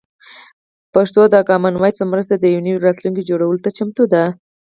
[0.93, 4.23] پښتو د کامن وایس په مرسته د یو نوي راتلونکي جوړولو ته چمتو ده.